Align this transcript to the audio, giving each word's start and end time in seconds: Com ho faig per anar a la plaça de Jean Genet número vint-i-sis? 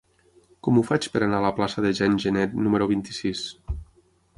Com 0.67 0.79
ho 0.79 0.83
faig 0.87 1.05
per 1.17 1.21
anar 1.27 1.39
a 1.41 1.43
la 1.47 1.53
plaça 1.59 1.85
de 1.87 1.95
Jean 2.01 2.19
Genet 2.27 2.59
número 2.67 2.93
vint-i-sis? 2.95 3.49